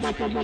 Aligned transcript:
Boa. 0.00 0.38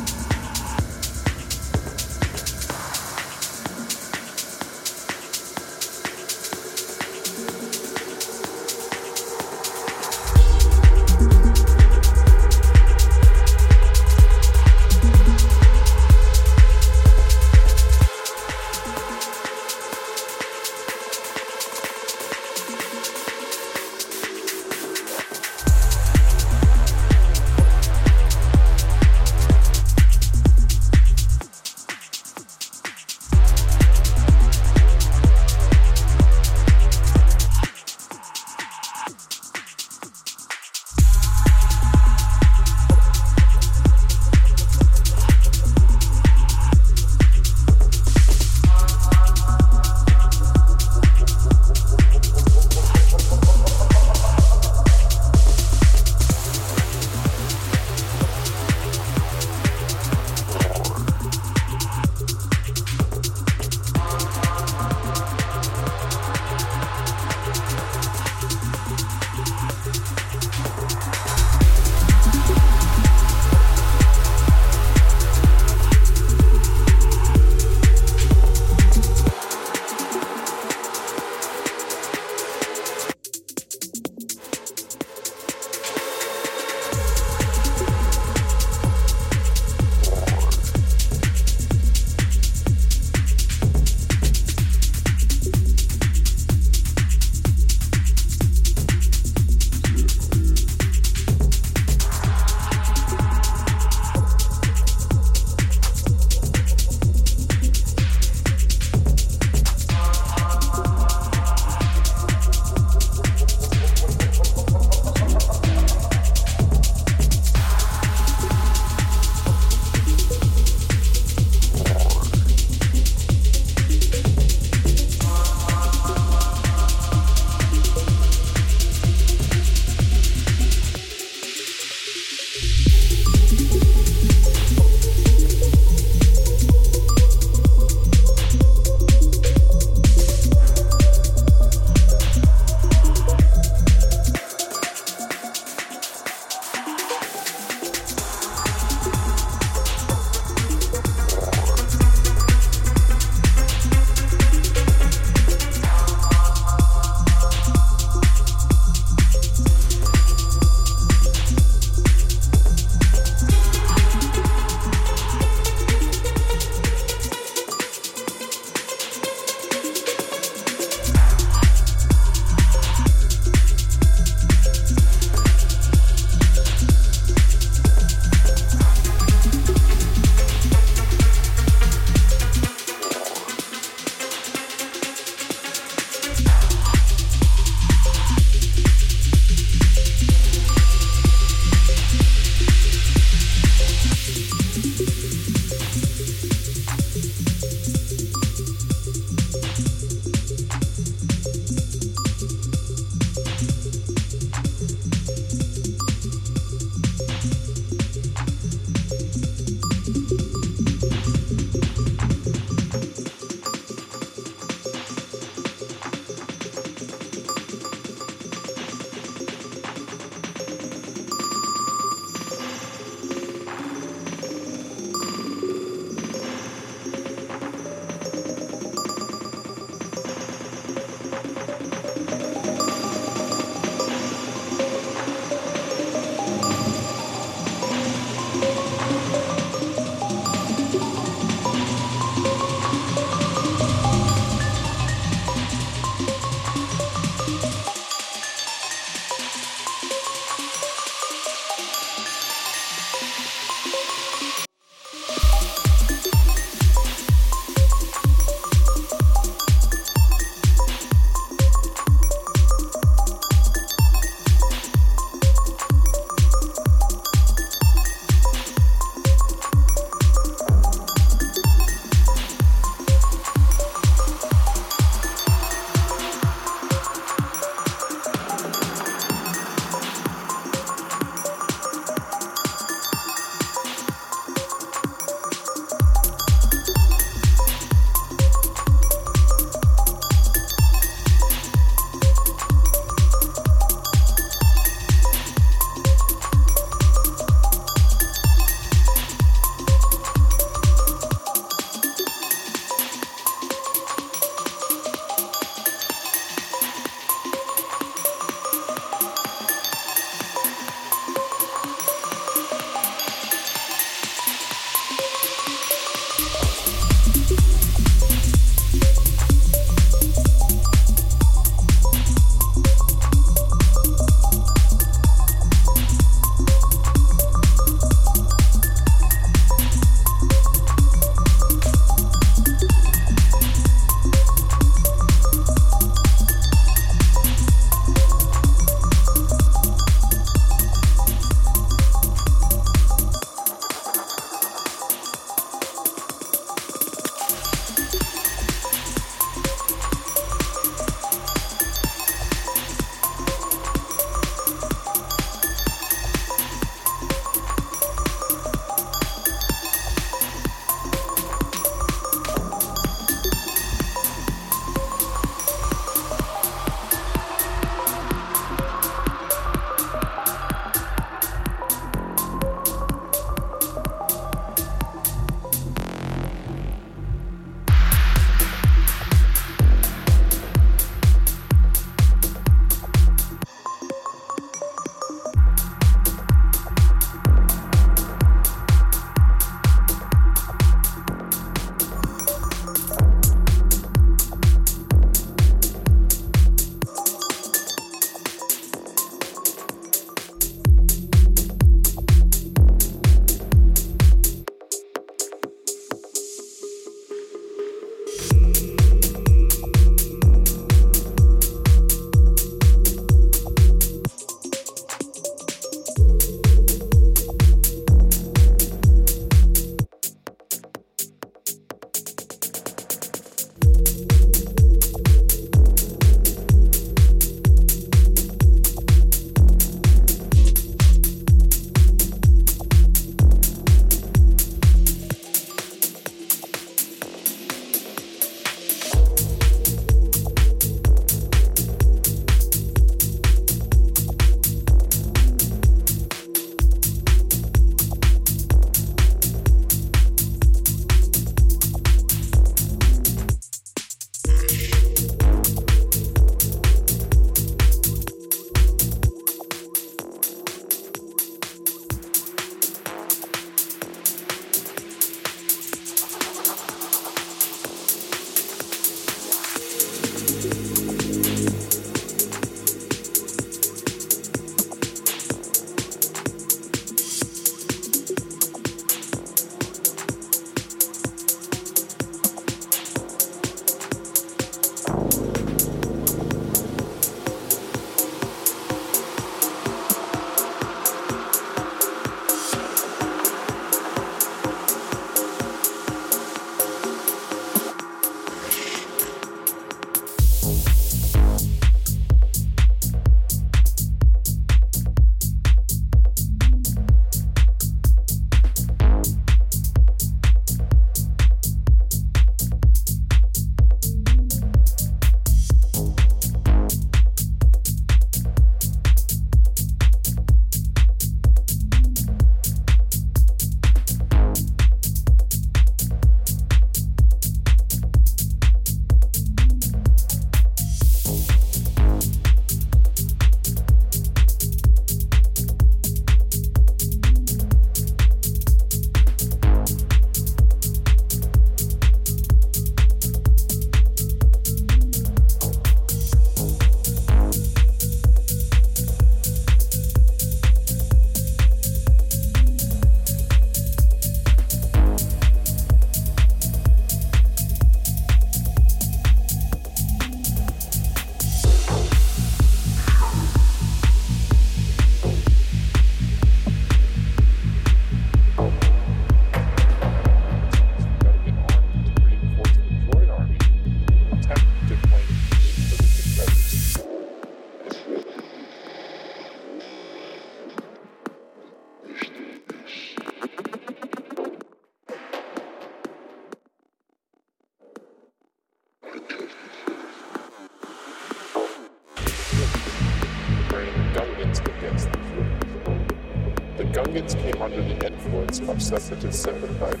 I'm 598.71 598.79
sensitive, 598.79 599.35
sympathetic. 599.35 600.00